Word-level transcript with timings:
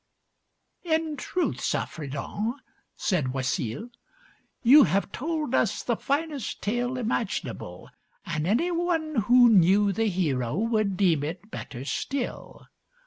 "In 0.83 1.15
truth, 1.15 1.59
Saffredent," 1.61 2.55
said 2.97 3.35
Oisille, 3.35 3.91
"you 4.63 4.85
have 4.85 5.11
told 5.11 5.53
us 5.53 5.83
the 5.83 5.95
finest 5.95 6.59
tale 6.63 6.97
imaginable, 6.97 7.87
and 8.25 8.47
any 8.47 8.71
one 8.71 9.13
who 9.27 9.47
knew 9.47 9.91
the 9.91 10.07
hero 10.09 10.55
would 10.57 10.97
deem 10.97 11.23
it 11.23 11.51
better 11.51 11.85
still. 11.85 12.65